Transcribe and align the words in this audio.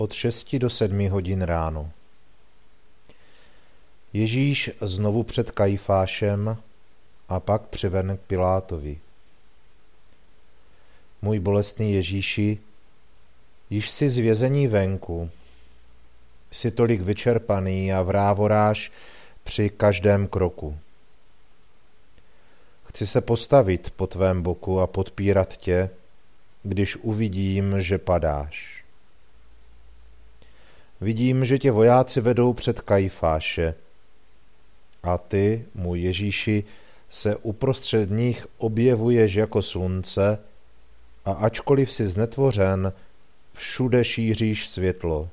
od 0.00 0.12
6 0.12 0.58
do 0.58 0.70
7 0.70 1.08
hodin 1.08 1.42
ráno. 1.42 1.90
Ježíš 4.12 4.70
znovu 4.80 5.22
před 5.22 5.50
Kajfášem 5.50 6.56
a 7.28 7.40
pak 7.40 7.62
přiveden 7.62 8.16
k 8.16 8.20
Pilátovi. 8.20 8.98
Můj 11.22 11.38
bolestný 11.38 11.92
Ježíši, 11.92 12.58
již 13.70 13.90
si 13.90 14.08
z 14.08 14.16
vězení 14.16 14.66
venku, 14.66 15.30
jsi 16.50 16.70
tolik 16.70 17.00
vyčerpaný 17.00 17.92
a 17.92 18.02
vrávoráš 18.02 18.92
při 19.44 19.70
každém 19.70 20.28
kroku. 20.28 20.78
Chci 22.84 23.06
se 23.06 23.20
postavit 23.20 23.90
po 23.90 24.06
tvém 24.06 24.42
boku 24.42 24.80
a 24.80 24.86
podpírat 24.86 25.56
tě, 25.56 25.90
když 26.62 26.96
uvidím, 26.96 27.80
že 27.80 27.98
padáš. 27.98 28.79
Vidím, 31.00 31.44
že 31.44 31.58
tě 31.58 31.70
vojáci 31.70 32.20
vedou 32.20 32.52
před 32.52 32.80
Kajfáše. 32.80 33.74
A 35.02 35.18
ty, 35.18 35.64
můj 35.74 36.00
Ježíši, 36.00 36.64
se 37.10 37.36
uprostřed 37.36 38.10
nich 38.10 38.46
objevuješ 38.58 39.34
jako 39.34 39.62
slunce 39.62 40.38
a 41.24 41.32
ačkoliv 41.32 41.92
jsi 41.92 42.06
znetvořen, 42.06 42.92
všude 43.54 44.04
šíříš 44.04 44.68
světlo. 44.68 45.28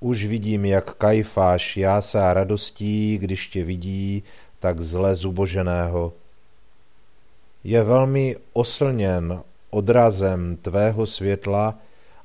Už 0.00 0.24
vidím, 0.24 0.64
jak 0.64 0.94
Kajfáš 0.94 1.76
jásá 1.76 2.34
radostí, 2.34 3.18
když 3.18 3.46
tě 3.48 3.64
vidí 3.64 4.22
tak 4.58 4.80
zle 4.80 5.14
zuboženého. 5.14 6.12
Je 7.64 7.82
velmi 7.82 8.36
oslněn 8.52 9.42
odrazem 9.70 10.56
tvého 10.56 11.06
světla 11.06 11.78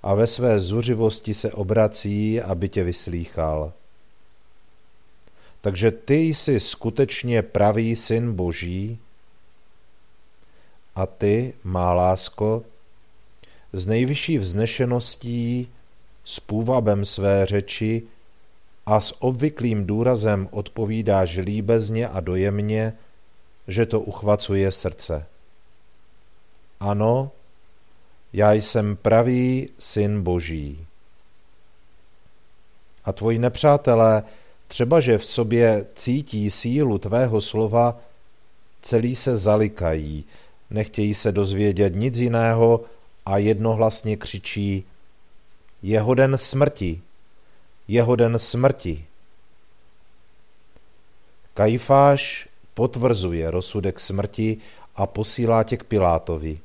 a 0.03 0.13
ve 0.15 0.27
své 0.27 0.59
zuřivosti 0.59 1.33
se 1.33 1.51
obrací, 1.51 2.41
aby 2.41 2.69
tě 2.69 2.83
vyslýchal. 2.83 3.73
Takže 5.61 5.91
ty 5.91 6.15
jsi 6.15 6.59
skutečně 6.59 7.41
pravý 7.41 7.95
syn 7.95 8.33
Boží 8.33 8.99
a 10.95 11.05
ty, 11.05 11.53
má 11.63 11.93
lásko, 11.93 12.63
s 13.73 13.87
nejvyšší 13.87 14.37
vznešeností, 14.37 15.67
s 16.25 16.39
půvabem 16.39 17.05
své 17.05 17.45
řeči 17.45 18.03
a 18.85 19.01
s 19.01 19.23
obvyklým 19.23 19.85
důrazem 19.85 20.47
odpovídáš 20.51 21.37
líbezně 21.37 22.07
a 22.07 22.19
dojemně, 22.19 22.93
že 23.67 23.85
to 23.85 23.99
uchvacuje 24.01 24.71
srdce. 24.71 25.25
Ano, 26.79 27.31
já 28.33 28.53
jsem 28.53 28.95
pravý 28.95 29.69
syn 29.79 30.21
Boží. 30.23 30.85
A 33.05 33.13
tvoji 33.13 33.39
nepřátelé, 33.39 34.23
třeba 34.67 34.99
že 34.99 35.17
v 35.17 35.25
sobě 35.25 35.85
cítí 35.95 36.49
sílu 36.49 36.97
tvého 36.97 37.41
slova, 37.41 37.97
celý 38.81 39.15
se 39.15 39.37
zalikají, 39.37 40.25
nechtějí 40.69 41.13
se 41.13 41.31
dozvědět 41.31 41.95
nic 41.95 42.17
jiného 42.17 42.81
a 43.25 43.37
jednohlasně 43.37 44.17
křičí 44.17 44.83
Jeho 45.81 46.13
den 46.13 46.37
smrti, 46.37 47.01
jeho 47.87 48.15
den 48.15 48.39
smrti. 48.39 49.05
Kajfáš 51.53 52.49
potvrzuje 52.73 53.51
rozsudek 53.51 53.99
smrti 53.99 54.57
a 54.95 55.07
posílá 55.07 55.63
tě 55.63 55.77
k 55.77 55.83
Pilátovi. 55.83 56.59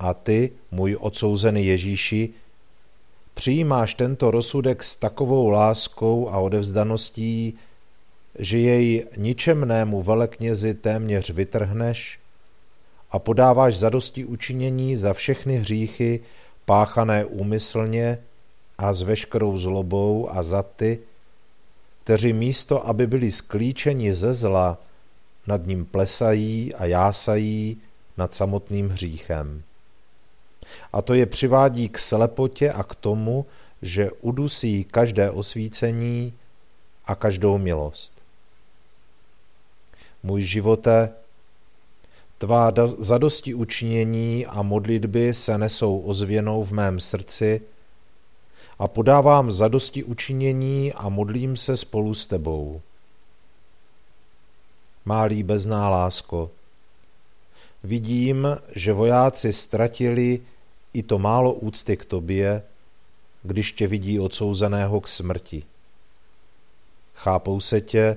A 0.00 0.14
ty, 0.14 0.52
můj 0.70 0.96
odsouzený 1.00 1.66
Ježíši, 1.66 2.30
přijímáš 3.34 3.94
tento 3.94 4.30
rozsudek 4.30 4.84
s 4.84 4.96
takovou 4.96 5.48
láskou 5.48 6.28
a 6.28 6.38
odevzdaností, 6.38 7.54
že 8.38 8.58
jej 8.58 9.06
ničemnému 9.16 10.02
veleknězi 10.02 10.74
téměř 10.74 11.30
vytrhneš 11.30 12.20
a 13.10 13.18
podáváš 13.18 13.78
zadosti 13.78 14.24
učinění 14.24 14.96
za 14.96 15.12
všechny 15.12 15.56
hříchy 15.56 16.20
páchané 16.64 17.24
úmyslně 17.24 18.18
a 18.78 18.92
s 18.92 19.02
veškerou 19.02 19.56
zlobou 19.56 20.28
a 20.30 20.42
za 20.42 20.62
ty, 20.62 20.98
kteří 22.04 22.32
místo, 22.32 22.86
aby 22.86 23.06
byli 23.06 23.30
sklíčeni 23.30 24.14
ze 24.14 24.32
zla, 24.32 24.78
nad 25.46 25.66
ním 25.66 25.84
plesají 25.84 26.74
a 26.74 26.84
jásají 26.84 27.76
nad 28.16 28.32
samotným 28.32 28.88
hříchem 28.88 29.62
a 30.92 31.02
to 31.02 31.14
je 31.14 31.26
přivádí 31.26 31.88
k 31.88 31.98
slepotě 31.98 32.72
a 32.72 32.82
k 32.82 32.94
tomu, 32.94 33.46
že 33.82 34.10
udusí 34.20 34.84
každé 34.84 35.30
osvícení 35.30 36.32
a 37.06 37.14
každou 37.14 37.58
milost. 37.58 38.22
Můj 40.22 40.42
živote, 40.42 41.10
tvá 42.38 42.72
zadosti 42.84 43.54
učinění 43.54 44.46
a 44.46 44.62
modlitby 44.62 45.34
se 45.34 45.58
nesou 45.58 46.00
ozvěnou 46.00 46.64
v 46.64 46.72
mém 46.72 47.00
srdci 47.00 47.60
a 48.78 48.88
podávám 48.88 49.50
zadosti 49.50 50.04
učinění 50.04 50.92
a 50.92 51.08
modlím 51.08 51.56
se 51.56 51.76
spolu 51.76 52.14
s 52.14 52.26
tebou. 52.26 52.80
Má 55.04 55.22
líbezná 55.22 55.90
lásko, 55.90 56.50
vidím, 57.84 58.46
že 58.74 58.92
vojáci 58.92 59.52
ztratili 59.52 60.40
i 60.94 61.02
to 61.02 61.18
málo 61.18 61.52
úcty 61.52 61.96
k 61.96 62.04
tobě, 62.04 62.62
když 63.42 63.72
tě 63.72 63.86
vidí 63.86 64.20
odsouzeného 64.20 65.00
k 65.00 65.08
smrti. 65.08 65.62
Chápou 67.14 67.60
se 67.60 67.80
tě, 67.80 68.16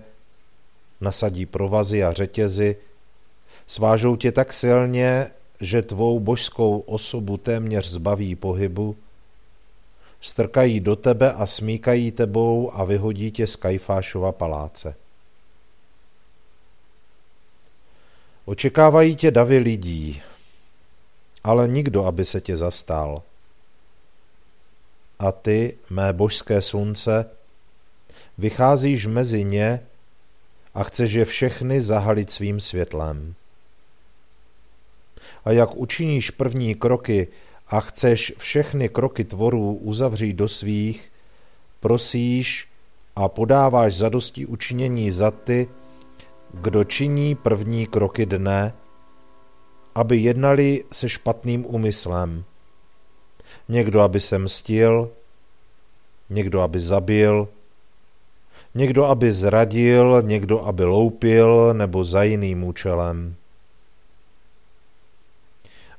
nasadí 1.01 1.45
provazy 1.45 2.03
a 2.03 2.13
řetězy, 2.13 2.75
svážou 3.67 4.15
tě 4.15 4.31
tak 4.31 4.53
silně, 4.53 5.31
že 5.59 5.81
tvou 5.81 6.19
božskou 6.19 6.79
osobu 6.79 7.37
téměř 7.37 7.89
zbaví 7.89 8.35
pohybu, 8.35 8.95
strkají 10.21 10.79
do 10.79 10.95
tebe 10.95 11.33
a 11.33 11.45
smíkají 11.45 12.11
tebou 12.11 12.71
a 12.73 12.83
vyhodí 12.83 13.31
tě 13.31 13.47
z 13.47 13.55
Kajfášova 13.55 14.31
paláce. 14.31 14.95
Očekávají 18.45 19.15
tě 19.15 19.31
davy 19.31 19.57
lidí, 19.57 20.21
ale 21.43 21.67
nikdo, 21.67 22.05
aby 22.05 22.25
se 22.25 22.41
tě 22.41 22.57
zastal. 22.57 23.21
A 25.19 25.31
ty, 25.31 25.77
mé 25.89 26.13
božské 26.13 26.61
slunce, 26.61 27.25
vycházíš 28.37 29.05
mezi 29.05 29.43
ně 29.43 29.79
a 30.73 30.83
chceš 30.83 31.11
je 31.11 31.25
všechny 31.25 31.81
zahalit 31.81 32.31
svým 32.31 32.59
světlem. 32.59 33.35
A 35.45 35.51
jak 35.51 35.75
učiníš 35.75 36.31
první 36.31 36.75
kroky 36.75 37.27
a 37.67 37.79
chceš 37.79 38.33
všechny 38.37 38.89
kroky 38.89 39.23
tvorů 39.23 39.73
uzavřít 39.73 40.33
do 40.33 40.47
svých, 40.47 41.11
prosíš 41.79 42.67
a 43.15 43.27
podáváš 43.27 43.95
zadosti 43.95 44.45
učinění 44.45 45.11
za 45.11 45.31
ty, 45.31 45.69
kdo 46.53 46.83
činí 46.83 47.35
první 47.35 47.87
kroky 47.87 48.25
dne, 48.25 48.73
aby 49.95 50.17
jednali 50.17 50.83
se 50.91 51.09
špatným 51.09 51.65
úmyslem. 51.65 52.43
Někdo, 53.69 54.01
aby 54.01 54.19
se 54.19 54.39
mstil, 54.39 55.11
někdo, 56.29 56.61
aby 56.61 56.79
zabil, 56.79 57.47
někdo, 58.75 59.05
aby 59.05 59.33
zradil, 59.33 60.21
někdo, 60.25 60.65
aby 60.65 60.83
loupil 60.83 61.73
nebo 61.73 62.03
za 62.03 62.23
jiným 62.23 62.63
účelem. 62.63 63.35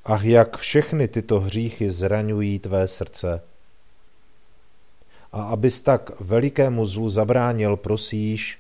Ach, 0.05 0.25
jak 0.25 0.57
všechny 0.57 1.09
tyto 1.09 1.41
hříchy 1.41 1.91
zraňují 1.91 2.59
tvé 2.59 2.89
srdce. 2.89 3.43
A 5.33 5.43
abys 5.43 5.81
tak 5.81 6.21
velikému 6.21 6.87
zlu 6.87 7.09
zabránil, 7.09 7.77
prosíš, 7.77 8.59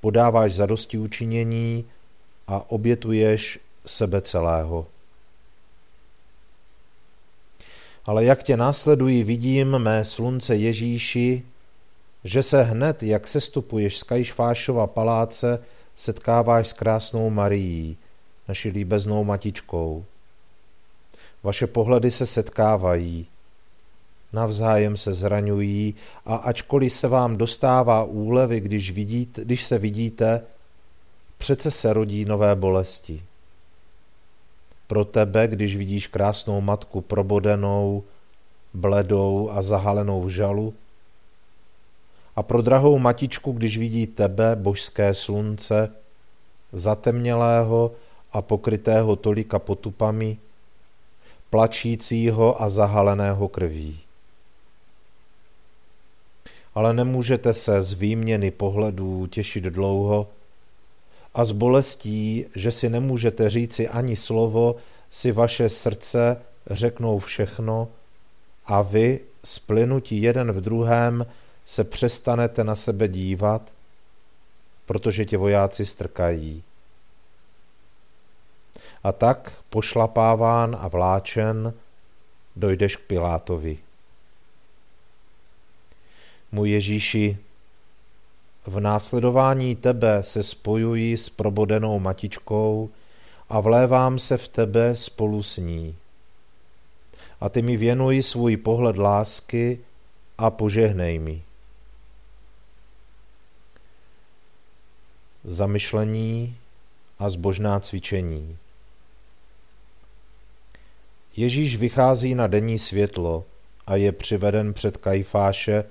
podáváš 0.00 0.54
zadosti 0.54 0.98
učinění 0.98 1.84
a 2.46 2.70
obětuješ 2.70 3.58
sebe 3.88 4.20
celého. 4.20 4.86
Ale 8.04 8.24
jak 8.24 8.42
tě 8.42 8.56
následují, 8.56 9.24
vidím, 9.24 9.78
mé 9.78 10.04
slunce 10.04 10.56
Ježíši, 10.56 11.42
že 12.24 12.42
se 12.42 12.62
hned, 12.62 13.02
jak 13.02 13.28
sestupuješ 13.28 13.98
z 13.98 14.02
Kajšfášova 14.02 14.86
paláce, 14.86 15.62
setkáváš 15.96 16.68
s 16.68 16.72
krásnou 16.72 17.30
Marií, 17.30 17.96
naší 18.48 18.68
líbeznou 18.68 19.24
matičkou. 19.24 20.04
Vaše 21.42 21.66
pohledy 21.66 22.10
se 22.10 22.26
setkávají, 22.26 23.26
navzájem 24.32 24.96
se 24.96 25.12
zraňují 25.12 25.94
a 26.26 26.36
ačkoliv 26.36 26.92
se 26.92 27.08
vám 27.08 27.36
dostává 27.36 28.04
úlevy, 28.04 28.60
když, 28.60 28.90
vidíte, 28.90 29.44
když 29.44 29.64
se 29.64 29.78
vidíte, 29.78 30.42
přece 31.38 31.70
se 31.70 31.92
rodí 31.92 32.24
nové 32.24 32.54
bolesti. 32.54 33.22
Pro 34.88 35.04
tebe, 35.04 35.46
když 35.46 35.76
vidíš 35.76 36.06
krásnou 36.06 36.60
matku 36.60 37.00
probodenou, 37.00 38.04
bledou 38.74 39.50
a 39.52 39.62
zahalenou 39.62 40.22
v 40.22 40.28
žalu, 40.28 40.74
a 42.36 42.42
pro 42.42 42.62
drahou 42.62 42.98
matičku, 42.98 43.52
když 43.52 43.78
vidí 43.78 44.06
tebe, 44.06 44.56
božské 44.56 45.14
slunce, 45.14 45.92
zatemnělého 46.72 47.92
a 48.32 48.42
pokrytého 48.42 49.16
tolika 49.16 49.58
potupami, 49.58 50.38
plačícího 51.50 52.62
a 52.62 52.68
zahaleného 52.68 53.48
krví. 53.48 54.00
Ale 56.74 56.94
nemůžete 56.94 57.54
se 57.54 57.82
z 57.82 57.92
výměny 57.92 58.50
pohledů 58.50 59.26
těšit 59.26 59.64
dlouho 59.64 60.26
a 61.38 61.44
s 61.44 61.52
bolestí, 61.52 62.46
že 62.54 62.72
si 62.72 62.90
nemůžete 62.90 63.50
říci 63.50 63.88
ani 63.88 64.16
slovo, 64.16 64.76
si 65.10 65.32
vaše 65.32 65.68
srdce 65.68 66.36
řeknou 66.70 67.18
všechno 67.18 67.88
a 68.66 68.82
vy, 68.82 69.20
splynutí 69.44 70.22
jeden 70.22 70.52
v 70.52 70.60
druhém, 70.60 71.26
se 71.64 71.84
přestanete 71.84 72.64
na 72.64 72.74
sebe 72.74 73.08
dívat, 73.08 73.72
protože 74.86 75.24
tě 75.24 75.36
vojáci 75.36 75.86
strkají. 75.86 76.62
A 79.04 79.12
tak, 79.12 79.52
pošlapáván 79.70 80.76
a 80.80 80.88
vláčen, 80.88 81.74
dojdeš 82.56 82.96
k 82.96 83.00
Pilátovi. 83.00 83.78
Můj 86.52 86.70
Ježíši, 86.70 87.38
v 88.68 88.80
následování 88.80 89.76
tebe 89.76 90.22
se 90.22 90.42
spojuji 90.42 91.16
s 91.16 91.28
probodenou 91.28 91.98
matičkou 91.98 92.90
a 93.48 93.60
vlévám 93.60 94.18
se 94.18 94.36
v 94.36 94.48
tebe 94.48 94.96
spolu 94.96 95.42
s 95.42 95.56
ní. 95.56 95.96
A 97.40 97.48
ty 97.48 97.62
mi 97.62 97.76
věnuji 97.76 98.22
svůj 98.22 98.56
pohled 98.56 98.96
lásky 98.96 99.80
a 100.38 100.50
požehnej 100.50 101.18
mi. 101.18 101.42
Zamyšlení 105.44 106.56
a 107.18 107.30
zbožná 107.30 107.80
cvičení. 107.80 108.56
Ježíš 111.36 111.76
vychází 111.76 112.34
na 112.34 112.46
denní 112.46 112.78
světlo 112.78 113.44
a 113.86 113.96
je 113.96 114.12
přiveden 114.12 114.74
před 114.74 114.96
Kajfáše, 114.96 115.84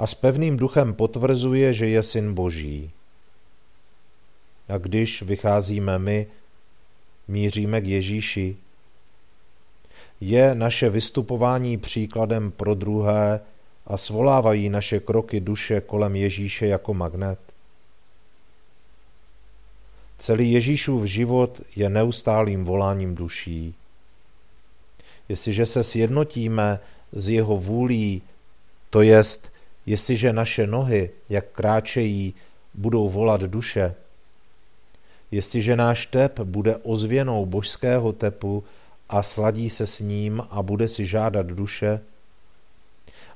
a 0.00 0.06
s 0.06 0.14
pevným 0.14 0.56
duchem 0.56 0.94
potvrzuje, 0.94 1.72
že 1.72 1.88
je 1.88 2.02
syn 2.02 2.34
Boží. 2.34 2.90
A 4.68 4.78
když 4.78 5.22
vycházíme 5.22 5.98
my, 5.98 6.26
míříme 7.28 7.80
k 7.80 7.86
Ježíši. 7.86 8.56
Je 10.20 10.54
naše 10.54 10.90
vystupování 10.90 11.78
příkladem 11.78 12.50
pro 12.50 12.74
druhé 12.74 13.40
a 13.86 13.96
svolávají 13.96 14.68
naše 14.68 15.00
kroky 15.00 15.40
duše 15.40 15.80
kolem 15.80 16.16
Ježíše 16.16 16.66
jako 16.66 16.94
magnet. 16.94 17.38
Celý 20.18 20.52
Ježíšův 20.52 21.04
život 21.04 21.60
je 21.76 21.88
neustálým 21.88 22.64
voláním 22.64 23.14
duší. 23.14 23.74
Jestliže 25.28 25.66
se 25.66 25.84
sjednotíme 25.84 26.80
s 27.12 27.30
jeho 27.30 27.56
vůlí, 27.56 28.22
to 28.90 29.02
jest 29.02 29.49
Jestliže 29.86 30.32
naše 30.32 30.66
nohy, 30.66 31.10
jak 31.28 31.50
kráčejí, 31.50 32.34
budou 32.74 33.08
volat 33.08 33.40
duše, 33.40 33.94
jestliže 35.30 35.76
náš 35.76 36.06
tep 36.06 36.40
bude 36.40 36.76
ozvěnou 36.76 37.46
božského 37.46 38.12
tepu 38.12 38.64
a 39.08 39.22
sladí 39.22 39.70
se 39.70 39.86
s 39.86 40.00
ním 40.00 40.42
a 40.50 40.62
bude 40.62 40.88
si 40.88 41.06
žádat 41.06 41.46
duše, 41.46 42.00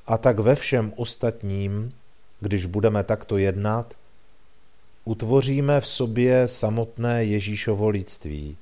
a 0.07 0.17
tak 0.17 0.39
ve 0.39 0.55
všem 0.55 0.93
ostatním, 0.95 1.93
když 2.39 2.65
budeme 2.65 3.03
takto 3.03 3.37
jednat, 3.37 3.93
utvoříme 5.05 5.81
v 5.81 5.87
sobě 5.87 6.47
samotné 6.47 7.25
Ježíšovo 7.25 7.89
lidství. 7.89 8.57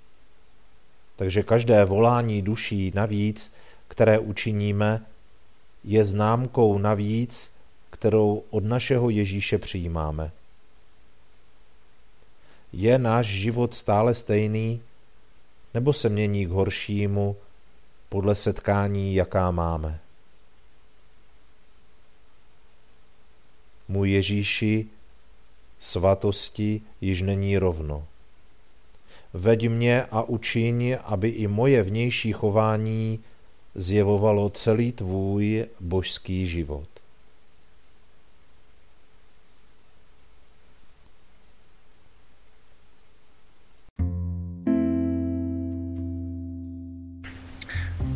Takže 1.15 1.43
každé 1.43 1.85
volání 1.85 2.41
duší 2.41 2.91
navíc, 2.95 3.53
které 3.87 4.19
učiníme, 4.19 5.05
je 5.83 6.05
známkou 6.05 6.77
navíc 6.77 7.53
kterou 7.93 8.43
od 8.49 8.63
našeho 8.63 9.09
Ježíše 9.09 9.57
přijímáme. 9.57 10.31
Je 12.73 12.99
náš 12.99 13.27
život 13.27 13.73
stále 13.73 14.13
stejný, 14.13 14.81
nebo 15.73 15.93
se 15.93 16.09
mění 16.09 16.45
k 16.45 16.49
horšímu 16.49 17.35
podle 18.09 18.35
setkání, 18.35 19.15
jaká 19.15 19.51
máme? 19.51 19.99
Můj 23.87 24.11
Ježíši, 24.11 24.85
svatosti 25.79 26.81
již 27.01 27.21
není 27.21 27.57
rovno. 27.57 28.07
Veď 29.33 29.69
mě 29.69 30.03
a 30.03 30.21
učiň, 30.21 30.97
aby 31.03 31.29
i 31.29 31.47
moje 31.47 31.83
vnější 31.83 32.31
chování 32.31 33.19
zjevovalo 33.75 34.49
celý 34.49 34.91
tvůj 34.91 35.65
božský 35.79 36.47
život. 36.47 36.92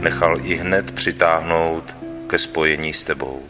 nechal 0.00 0.40
i 0.42 0.54
hned 0.54 0.90
přitáhnout 0.90 1.96
ke 2.26 2.38
spojení 2.38 2.94
s 2.94 3.04
tebou. 3.04 3.42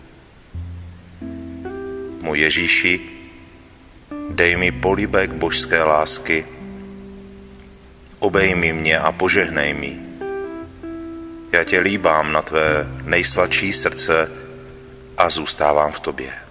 Můj 2.20 2.38
Ježíši, 2.38 3.00
dej 4.30 4.56
mi 4.56 4.72
políbek 4.72 5.32
božské 5.32 5.82
lásky, 5.82 6.46
obejmi 8.18 8.72
mě 8.72 8.98
a 8.98 9.12
požehnej 9.12 9.74
mi. 9.74 9.98
Já 11.52 11.64
tě 11.64 11.78
líbám 11.78 12.32
na 12.32 12.42
tvé 12.42 12.86
nejsladší 13.04 13.72
srdce 13.72 14.30
a 15.16 15.30
zůstávám 15.30 15.92
v 15.92 16.00
tobě. 16.00 16.47